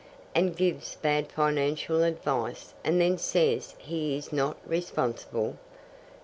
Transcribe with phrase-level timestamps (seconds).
[0.33, 5.57] And gives bad financial advice, and then says he is not responsible.